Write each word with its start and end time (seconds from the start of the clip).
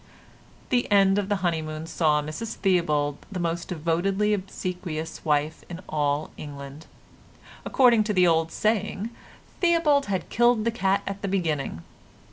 The 0.69 0.91
end 0.91 1.19
of 1.19 1.29
the 1.29 1.35
honeymoon 1.45 1.85
saw 1.85 2.23
Mrs 2.23 2.55
Theobald 2.55 3.23
the 3.31 3.39
most 3.39 3.67
devotedly 3.67 4.33
obsequious 4.33 5.23
wife 5.23 5.63
in 5.69 5.81
all 5.87 6.31
England. 6.37 6.87
According 7.65 8.03
to 8.05 8.13
the 8.13 8.25
old 8.25 8.51
saying, 8.51 9.11
Theobald 9.59 10.07
had 10.07 10.29
killed 10.31 10.65
the 10.65 10.71
cat 10.71 11.03
at 11.05 11.21
the 11.21 11.27
beginning. 11.27 11.83